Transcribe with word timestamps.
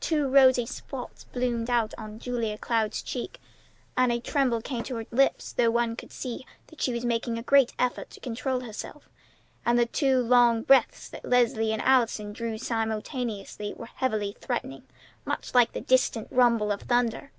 Two 0.00 0.26
rosy 0.28 0.64
spots 0.64 1.24
bloomed 1.24 1.68
out 1.68 1.92
on 1.98 2.18
Julia 2.18 2.56
Cloud's 2.56 3.02
cheeks, 3.02 3.38
and 3.98 4.10
a 4.10 4.18
tremble 4.18 4.62
came 4.62 4.78
in 4.78 4.84
her 4.96 5.04
lips, 5.10 5.52
though 5.52 5.70
one 5.70 5.94
could 5.94 6.10
see 6.10 6.46
she 6.78 6.94
was 6.94 7.04
making 7.04 7.36
a 7.36 7.42
great 7.42 7.74
effort 7.78 8.08
to 8.08 8.20
control 8.20 8.60
herself; 8.60 9.10
and 9.66 9.78
the 9.78 9.84
two 9.84 10.22
long 10.22 10.62
breaths 10.62 11.06
that 11.10 11.26
Leslie 11.26 11.70
and 11.70 11.82
Allison 11.82 12.32
drew 12.32 12.56
simultaneously 12.56 13.74
were 13.74 13.84
heavily 13.84 14.34
threatening, 14.40 14.84
much 15.26 15.54
like 15.54 15.72
the 15.74 15.82
distant 15.82 16.28
rumble 16.30 16.72
of 16.72 16.80
thunder. 16.80 17.30